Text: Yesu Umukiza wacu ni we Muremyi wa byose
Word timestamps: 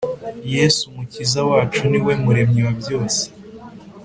Yesu 0.53 0.81
Umukiza 0.89 1.39
wacu 1.49 1.81
ni 1.89 1.99
we 2.05 2.13
Muremyi 2.23 2.61
wa 2.67 2.73
byose 2.79 3.21